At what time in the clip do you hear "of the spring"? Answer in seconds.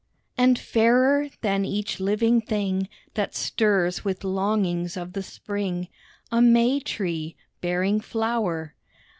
4.97-5.89